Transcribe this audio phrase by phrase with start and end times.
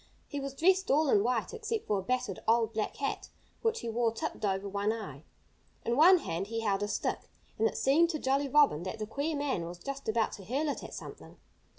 [0.27, 3.29] He was dressed all in white, except for a battered, old, black hat,
[3.61, 5.25] which he wore tipped over one eye.
[5.85, 7.29] In one hand he held a stick.
[7.59, 10.69] And it seemed to Jolly Robin that the queer man was just about to hurl
[10.69, 11.37] it at something.